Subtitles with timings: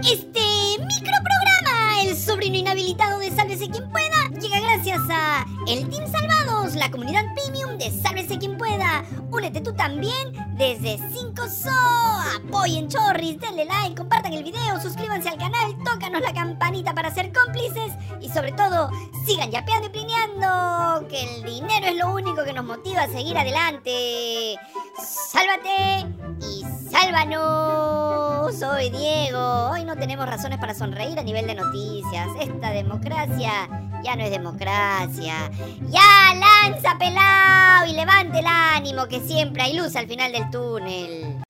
[0.00, 0.40] Este
[0.78, 6.88] microprograma, el sobrino inhabilitado de Sálvese quien pueda, llega gracias a el Team Salvados, la
[6.90, 9.04] comunidad premium de Sálvese quien pueda.
[9.30, 11.72] Únete tú también desde 5SO.
[12.36, 17.32] Apoyen Chorris, denle like, compartan el video, suscríbanse al canal, tócanos la campanita para ser
[17.32, 18.90] cómplices y sobre todo,
[19.26, 23.36] sigan yapeando y plineando, que el dinero es lo único que nos motiva a seguir
[23.36, 24.56] adelante.
[24.96, 26.06] Sálvate
[26.40, 28.58] y sálvanos.
[28.58, 29.70] Soy Diego.
[29.70, 32.28] Hoy no tenemos razones para sonreír a nivel de noticias.
[32.40, 33.68] Esta democracia
[34.02, 35.50] ya no es democracia.
[35.88, 41.42] Ya lanza pelao y levante el ánimo que siempre hay luz al final del túnel.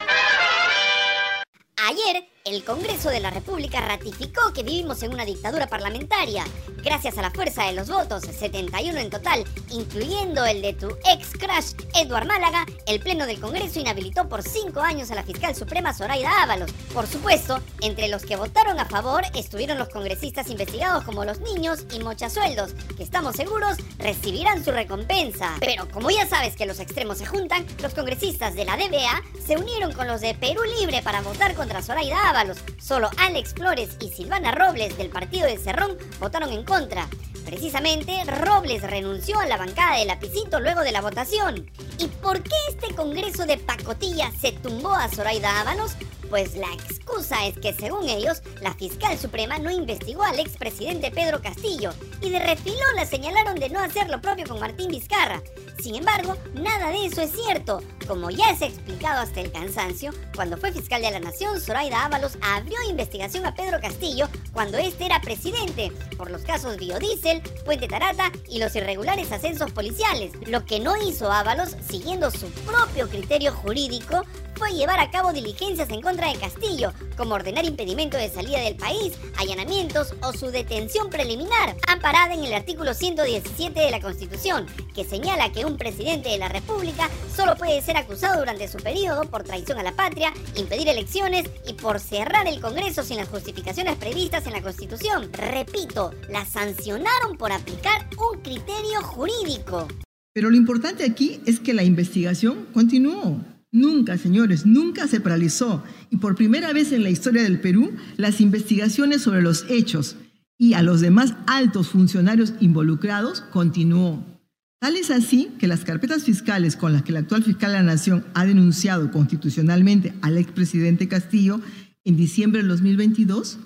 [1.89, 6.45] Ayer, el Congreso de la República ratificó que vivimos en una dictadura parlamentaria.
[6.83, 11.33] Gracias a la fuerza de los votos, 71 en total, incluyendo el de tu ex
[11.33, 15.93] crush Edward Málaga, el Pleno del Congreso inhabilitó por cinco años a la fiscal suprema
[15.93, 16.73] Zoraida Ábalos.
[16.95, 21.85] Por supuesto, entre los que votaron a favor estuvieron los congresistas investigados como los niños
[21.93, 25.55] y mochasueldos, que estamos seguros recibirán su recompensa.
[25.61, 29.57] Pero como ya sabes que los extremos se juntan, los congresistas de la DBA se
[29.57, 32.38] unieron con los de Perú Libre para votar contra Zoraida Ábalos.
[32.81, 37.09] Solo Alex Flores y Silvana Robles del partido de Cerrón votaron en contra.
[37.45, 41.69] Precisamente, Robles renunció a la bancada de Lapicito luego de la votación.
[41.99, 45.97] ¿Y por qué este congreso de pacotilla se tumbó a Zoraida Ábalos?
[46.31, 51.43] Pues la excusa es que según ellos, la fiscal suprema no investigó al expresidente Pedro
[51.43, 55.43] Castillo y de refilón la señalaron de no hacer lo propio con Martín Vizcarra.
[55.83, 57.81] Sin embargo, nada de eso es cierto.
[58.07, 62.05] Como ya se ha explicado hasta el cansancio, cuando fue fiscal de la Nación, Zoraida
[62.05, 67.87] Ábalos abrió investigación a Pedro Castillo cuando este era presidente por los casos Biodiesel, Puente
[67.87, 70.33] Tarata y los irregulares ascensos policiales.
[70.47, 74.25] Lo que no hizo Ábalos, siguiendo su propio criterio jurídico,
[74.59, 78.75] fue llevar a cabo diligencias en contra de Castillo, como ordenar impedimento de salida del
[78.75, 85.05] país, allanamientos o su detención preliminar, amparada en el artículo 117 de la Constitución, que
[85.05, 89.45] señala que un presidente de la República solo puede ser acusado durante su periodo por
[89.45, 94.47] traición a la patria, impedir elecciones y por cerrar el Congreso sin las justificaciones previstas
[94.47, 95.31] en la Constitución.
[95.33, 99.87] Repito, la sancionaron por aplicar un criterio jurídico.
[100.33, 103.45] Pero lo importante aquí es que la investigación continuó.
[103.71, 105.83] Nunca, señores, nunca se paralizó.
[106.11, 110.17] Y por primera vez en la historia del Perú, las investigaciones sobre los hechos
[110.57, 114.38] y a los demás altos funcionarios involucrados continuó.
[114.81, 117.83] Tal es así que las carpetas fiscales con las que el actual fiscal de la
[117.83, 121.61] Nación ha denunciado constitucionalmente al expresidente Castillo
[122.05, 123.59] en diciembre del 2022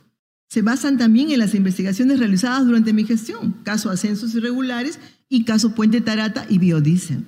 [0.53, 4.99] se basan también en las investigaciones realizadas durante mi gestión, caso Ascensos Irregulares
[5.31, 7.25] y caso Puente Tarata y Biodiesel.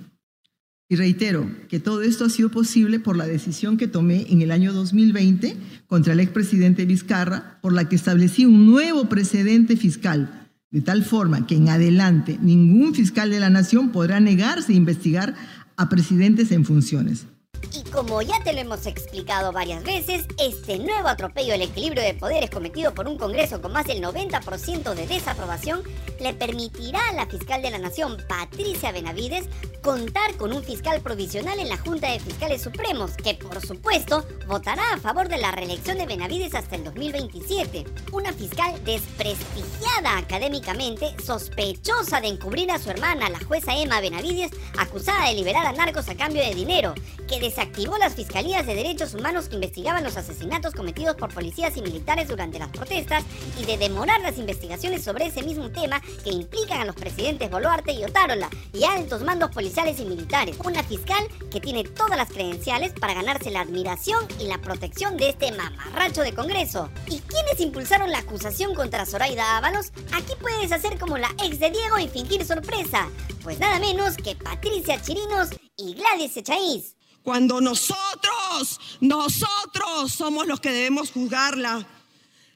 [0.91, 4.51] Y reitero que todo esto ha sido posible por la decisión que tomé en el
[4.51, 5.57] año 2020
[5.87, 10.44] contra el expresidente Vizcarra, por la que establecí un nuevo precedente fiscal,
[10.75, 15.37] de tal forma que en adelante ningún fiscal de la nación podrá negarse a investigar
[15.77, 17.27] a presidentes en funciones.
[17.73, 22.15] Y como ya te lo hemos explicado varias veces, este nuevo atropello al equilibrio de
[22.15, 25.83] poderes cometido por un Congreso con más del 90% de desaprobación
[26.21, 29.49] le permitirá a la fiscal de la Nación, Patricia Benavides,
[29.83, 34.95] contar con un fiscal provisional en la Junta de Fiscales Supremos, que por supuesto votará
[34.95, 37.85] a favor de la reelección de Benavides hasta el 2027.
[38.13, 45.29] Una fiscal desprestigiada académicamente, sospechosa de encubrir a su hermana, la jueza Emma Benavides, acusada
[45.29, 46.95] de liberar a narcos a cambio de dinero,
[47.29, 51.83] que desactivó las fiscalías de derechos humanos que investigaban los asesinatos cometidos por policías y
[51.83, 53.23] militares durante las protestas
[53.61, 57.93] y de demorar las investigaciones sobre ese mismo tema que implican a los presidentes Boluarte
[57.93, 60.57] y Otárola y altos mandos policiales y militares.
[60.65, 65.31] Una fiscal que tiene todas las credenciales para ganarse la admiración y la protección de
[65.31, 66.91] este mamarracho de Congreso.
[67.07, 69.93] ¿Y quiénes impulsaron la acusación contra Zoraida Ábalos?
[70.13, 73.09] Aquí puedes hacer como la ex de Diego y fingir sorpresa.
[73.43, 76.97] Pues nada menos que Patricia Chirinos y Gladys Echaíz.
[77.25, 81.89] Cuando nosotros, nosotros somos los que debemos juzgarla.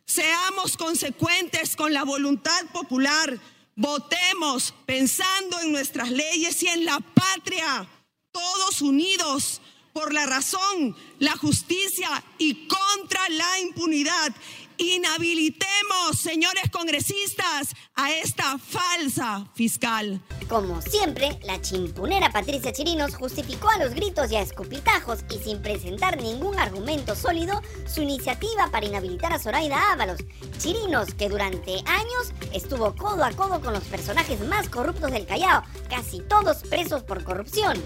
[0.04, 3.40] Seamos consecuentes con la voluntad popular.
[3.74, 7.88] Votemos pensando en nuestras leyes y en la patria.
[8.30, 9.62] Todos unidos
[9.94, 14.34] por la razón, la justicia y contra la impunidad.
[14.80, 20.20] Inhabilitemos, señores congresistas, a esta falsa fiscal.
[20.48, 25.60] Como siempre, la chimpunera Patricia Chirinos justificó a los gritos y a escupitajos y sin
[25.62, 27.60] presentar ningún argumento sólido
[27.92, 30.20] su iniciativa para inhabilitar a Zoraida Ábalos.
[30.58, 35.64] Chirinos, que durante años estuvo codo a codo con los personajes más corruptos del Callao,
[35.90, 37.82] casi todos presos por corrupción.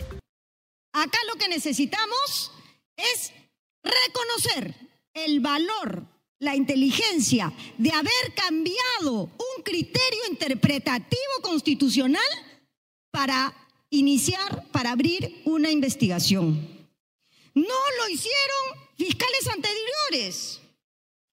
[0.93, 2.53] Acá lo que necesitamos
[2.97, 3.33] es
[3.83, 4.75] reconocer
[5.15, 6.12] el valor
[6.43, 12.21] la inteligencia de haber cambiado un criterio interpretativo constitucional
[13.13, 13.55] para
[13.91, 16.89] iniciar, para abrir una investigación.
[17.55, 20.61] No lo hicieron fiscales anteriores.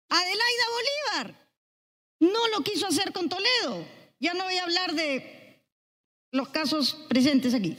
[0.10, 1.50] Adelaida Bolívar
[2.20, 3.84] no lo quiso hacer con Toledo.
[4.20, 5.60] Ya no voy a hablar de
[6.32, 7.76] los casos presentes aquí.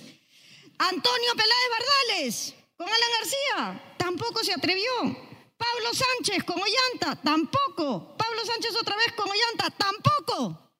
[0.78, 5.29] Antonio Peláez Bardales con Alan García tampoco se atrevió.
[5.60, 8.16] Pablo Sánchez con Ollanta, tampoco.
[8.16, 10.72] Pablo Sánchez otra vez con Ollanta, tampoco.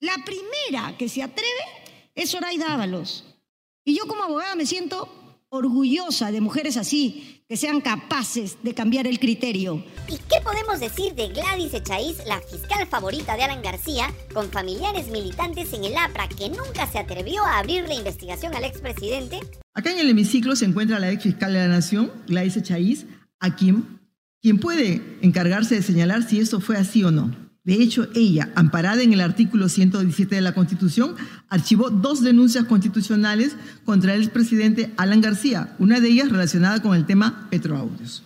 [0.00, 1.62] La primera que se atreve
[2.16, 3.24] es Zoraida Ábalos.
[3.84, 5.08] Y yo como abogada me siento
[5.50, 9.84] orgullosa de mujeres así, que sean capaces de cambiar el criterio.
[10.08, 15.08] ¿Y qué podemos decir de Gladys Echaíz, la fiscal favorita de Alan García, con familiares
[15.08, 19.40] militantes en el APRA, que nunca se atrevió a abrir la investigación al expresidente?
[19.74, 23.06] Acá en el hemiciclo se encuentra la ex fiscal de la Nación, Gladys Echaíz,
[23.40, 23.97] a quien
[24.42, 27.34] quien puede encargarse de señalar si esto fue así o no.
[27.64, 31.16] De hecho, ella, amparada en el artículo 117 de la Constitución,
[31.48, 37.04] archivó dos denuncias constitucionales contra el expresidente Alan García, una de ellas relacionada con el
[37.04, 38.22] tema Petroaudios.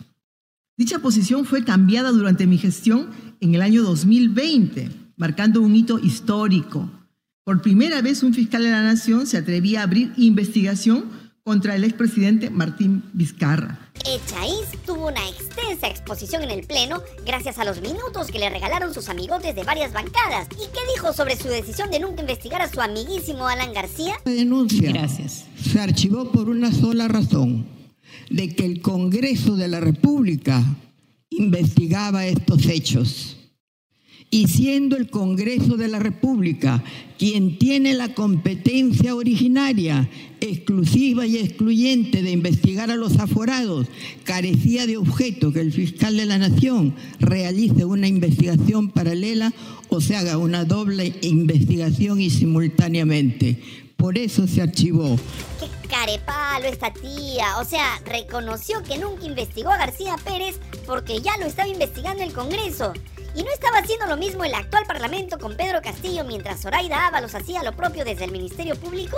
[0.76, 3.08] Dicha posición fue cambiada durante mi gestión
[3.40, 6.88] en el año 2020, marcando un hito histórico.
[7.44, 11.06] Por primera vez un fiscal de la Nación se atrevía a abrir investigación
[11.42, 13.90] contra el expresidente Martín Vizcarra.
[14.06, 18.92] Echaíz tuvo una extensa exposición en el Pleno gracias a los minutos que le regalaron
[18.92, 20.48] sus amigotes de varias bancadas.
[20.52, 24.14] ¿Y qué dijo sobre su decisión de nunca investigar a su amiguísimo Alan García?
[24.24, 25.44] La denuncia Gracias.
[25.62, 27.66] se archivó por una sola razón,
[28.30, 30.62] de que el Congreso de la República
[31.30, 33.31] investigaba estos hechos
[34.32, 36.82] y siendo el Congreso de la República
[37.18, 40.08] quien tiene la competencia originaria,
[40.40, 43.88] exclusiva y excluyente de investigar a los aforados,
[44.24, 49.52] carecía de objeto que el fiscal de la Nación realice una investigación paralela
[49.90, 53.62] o se haga una doble investigación y simultáneamente.
[53.98, 55.16] Por eso se archivó.
[55.60, 57.58] ¡Qué carepalo esta tía!
[57.60, 62.32] O sea, reconoció que nunca investigó a García Pérez porque ya lo estaba investigando el
[62.32, 62.94] Congreso.
[63.34, 67.34] ¿Y no estaba haciendo lo mismo el actual Parlamento con Pedro Castillo mientras Zoraida Ábalos
[67.34, 69.16] hacía lo propio desde el Ministerio Público?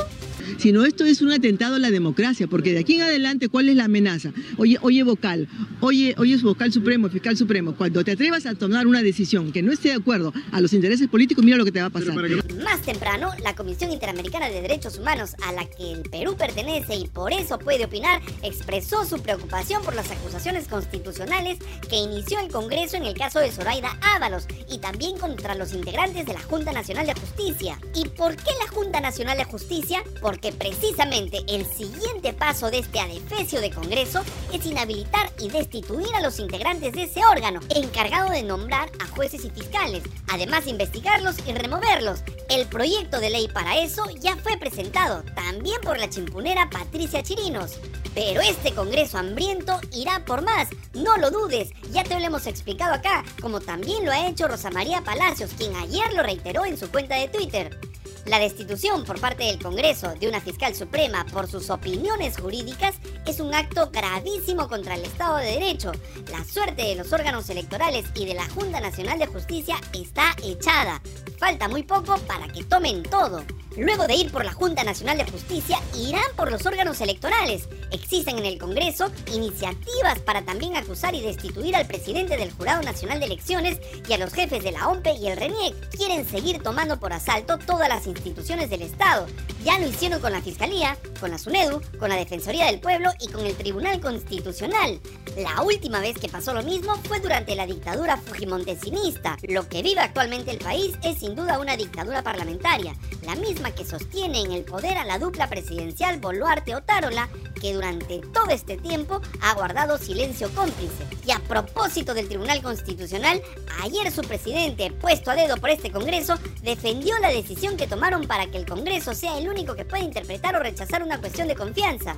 [0.59, 3.77] Sino esto es un atentado a la democracia, porque de aquí en adelante, ¿cuál es
[3.77, 4.33] la amenaza?
[4.57, 5.49] Oye, oye vocal,
[5.81, 9.73] oye, oye vocal supremo, fiscal supremo, cuando te atrevas a tomar una decisión que no
[9.73, 12.15] esté de acuerdo a los intereses políticos, mira lo que te va a pasar.
[12.63, 17.09] Más temprano, la Comisión Interamericana de Derechos Humanos, a la que el Perú pertenece y
[17.09, 21.59] por eso puede opinar, expresó su preocupación por las acusaciones constitucionales
[21.89, 26.27] que inició el Congreso en el caso de Zoraida Ábalos y también contra los integrantes
[26.27, 27.79] de la Junta Nacional de Justicia.
[27.95, 30.03] ¿Y por qué la Junta Nacional de Justicia?
[30.21, 34.23] Porque precisamente el siguiente paso de este adefesio de Congreso
[34.53, 39.45] es inhabilitar y destituir a los integrantes de ese órgano, encargado de nombrar a jueces
[39.45, 42.21] y fiscales, además de investigarlos y removerlos.
[42.49, 47.79] El proyecto de ley para eso ya fue presentado, también por la chimpunera Patricia Chirinos.
[48.15, 52.95] Pero este Congreso hambriento irá por más, no lo dudes, ya te lo hemos explicado
[52.95, 56.91] acá, como también lo ha hecho Rosa María Palacios, quien ayer lo reiteró en su
[56.91, 57.79] cuenta de Twitter.
[58.27, 63.39] La destitución por parte del Congreso de una fiscal suprema por sus opiniones jurídicas es
[63.39, 65.93] un acto gravísimo contra el Estado de Derecho.
[66.33, 71.03] La suerte de los órganos electorales y de la Junta Nacional de Justicia está echada.
[71.39, 73.45] Falta muy poco para que tomen todo.
[73.77, 77.69] Luego de ir por la Junta Nacional de Justicia, irán por los órganos electorales.
[77.91, 83.19] Existen en el Congreso iniciativas para también acusar y destituir al presidente del Jurado Nacional
[83.19, 85.91] de Elecciones y a los jefes de la OMPE y el RENIEC.
[85.91, 89.27] Quieren seguir tomando por asalto todas las instituciones del Estado.
[89.65, 93.29] Ya lo hicieron con la Fiscalía, con la SUNEDU, con la Defensoría del Pueblo y
[93.29, 95.01] con el Tribunal Constitucional.
[95.37, 99.37] La última vez que pasó lo mismo fue durante la dictadura fujimontesinista.
[99.43, 103.85] Lo que vive actualmente el país es sin duda una dictadura parlamentaria, la misma que
[103.85, 107.29] sostiene en el poder a la dupla presidencial Boluarte-Otárola,
[107.61, 111.05] que durante todo este tiempo ha guardado silencio cómplice.
[111.27, 113.43] Y a propósito del Tribunal Constitucional,
[113.83, 118.47] ayer su presidente, puesto a dedo por este Congreso, defendió la decisión que tomaron para
[118.51, 122.17] que el Congreso sea el único que pueda interpretar o rechazar una cuestión de confianza.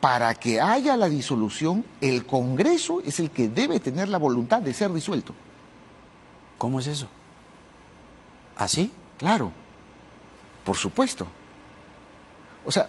[0.00, 4.72] Para que haya la disolución, el Congreso es el que debe tener la voluntad de
[4.72, 5.34] ser disuelto.
[6.56, 7.08] ¿Cómo es eso?
[8.56, 8.92] ¿Así?
[9.16, 9.50] Claro,
[10.64, 11.26] por supuesto.
[12.64, 12.88] O sea,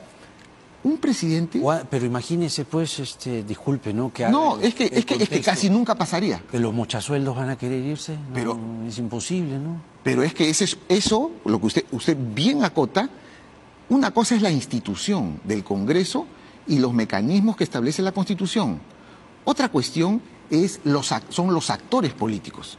[0.83, 1.61] un presidente...
[1.89, 4.13] Pero imagínese, pues, este, disculpe, ¿no?
[4.13, 6.41] Que No, el- es que, es, que, es que casi nunca pasaría.
[6.49, 8.13] Que los mochasueldos van a querer irse.
[8.13, 9.81] No, Pero- Es imposible, ¿no?
[10.03, 13.09] Pero es que ese es, eso, lo que usted, usted bien acota,
[13.89, 16.25] una cosa es la institución del Congreso
[16.67, 18.79] y los mecanismos que establece la Constitución.
[19.43, 22.77] Otra cuestión es los, son los actores políticos.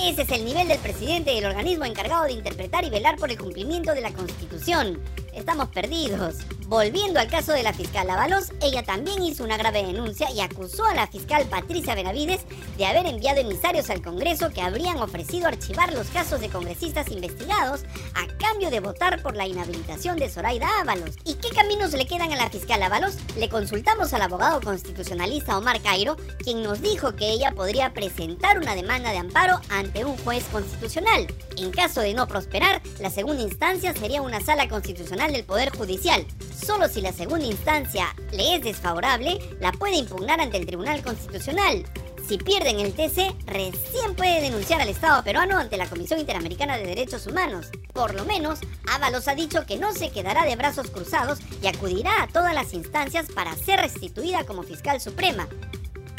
[0.00, 3.38] Ese es el nivel del presidente del organismo encargado de interpretar y velar por el
[3.38, 4.98] cumplimiento de la Constitución.
[5.38, 6.34] Estamos perdidos.
[6.66, 10.84] Volviendo al caso de la fiscal Ábalos, ella también hizo una grave denuncia y acusó
[10.84, 12.40] a la fiscal Patricia Benavides
[12.76, 17.84] de haber enviado emisarios al Congreso que habrían ofrecido archivar los casos de congresistas investigados
[18.14, 21.14] a cambio de votar por la inhabilitación de Zoraida Ábalos.
[21.24, 23.14] ¿Y qué caminos le quedan a la fiscal Ábalos?
[23.36, 28.74] Le consultamos al abogado constitucionalista Omar Cairo, quien nos dijo que ella podría presentar una
[28.74, 31.28] demanda de amparo ante un juez constitucional.
[31.56, 36.26] En caso de no prosperar, la segunda instancia sería una sala constitucional del Poder Judicial.
[36.54, 41.84] Solo si la segunda instancia le es desfavorable, la puede impugnar ante el Tribunal Constitucional.
[42.28, 46.76] Si pierde en el TC, recién puede denunciar al Estado peruano ante la Comisión Interamericana
[46.76, 47.68] de Derechos Humanos.
[47.94, 52.22] Por lo menos, Ábalos ha dicho que no se quedará de brazos cruzados y acudirá
[52.22, 55.48] a todas las instancias para ser restituida como fiscal suprema.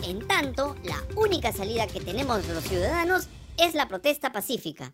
[0.04, 4.94] En tanto, la única salida que tenemos los ciudadanos es la protesta pacífica.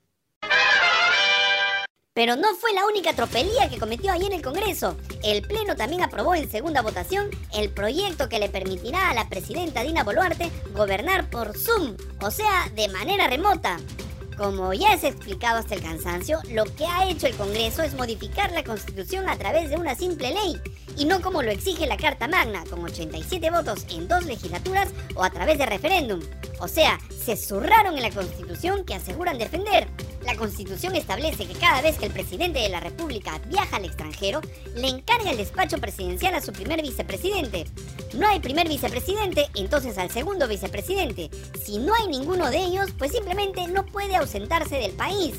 [2.15, 4.95] Pero no fue la única tropelía que cometió ahí en el Congreso.
[5.22, 9.84] El Pleno también aprobó en segunda votación el proyecto que le permitirá a la presidenta
[9.84, 13.81] Dina Boluarte gobernar por Zoom, o sea, de manera remota.
[14.38, 18.50] Como ya es explicado hasta el cansancio, lo que ha hecho el Congreso es modificar
[18.53, 20.62] la Constitución a través de una simple ley,
[20.95, 25.24] y no como lo exige la Carta Magna, con 87 votos en dos legislaturas o
[25.25, 26.22] a través de referéndum.
[26.60, 29.88] O sea, se zurraron en la Constitución que aseguran defender.
[30.25, 34.41] La Constitución establece que cada vez que el presidente de la República viaja al extranjero,
[34.75, 37.65] le encarga el despacho presidencial a su primer vicepresidente.
[38.15, 41.29] No hay primer vicepresidente, entonces al segundo vicepresidente.
[41.63, 45.36] Si no hay ninguno de ellos, pues simplemente no puede ausentarse del país.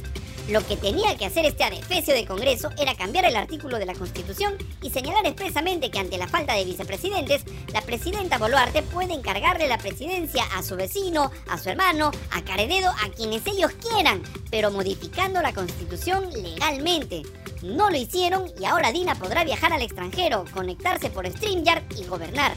[0.49, 3.95] Lo que tenía que hacer este adefesio de Congreso era cambiar el artículo de la
[3.95, 9.67] Constitución y señalar expresamente que ante la falta de vicepresidentes, la presidenta Boluarte puede encargarle
[9.67, 14.71] la presidencia a su vecino, a su hermano, a Carededo, a quienes ellos quieran, pero
[14.71, 17.23] modificando la Constitución legalmente.
[17.63, 22.55] No lo hicieron y ahora Dina podrá viajar al extranjero, conectarse por StreamYard y gobernar.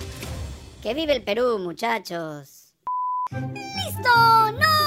[0.83, 2.75] ¡Que vive el Perú, muchachos!
[3.31, 4.09] ¡Listo!
[4.51, 4.78] ¡Nos vamos!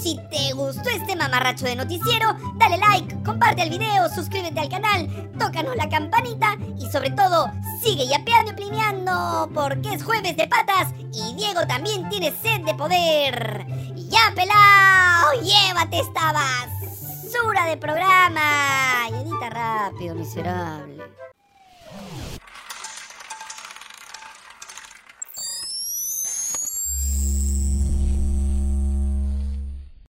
[0.00, 5.08] Si te gustó este mamarracho de noticiero, dale like, comparte el video, suscríbete al canal,
[5.38, 7.50] tócanos la campanita y sobre todo,
[7.82, 12.74] sigue yapeando y plineando porque es jueves de patas y Diego también tiene sed de
[12.74, 13.66] poder.
[13.96, 15.42] ¡Ya pelao!
[15.42, 19.08] ¡Llévate esta basura de programa!
[19.10, 21.02] Y edita rápido, miserable.